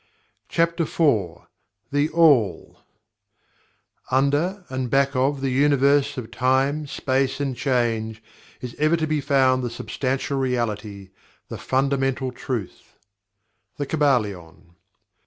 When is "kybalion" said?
13.85-14.73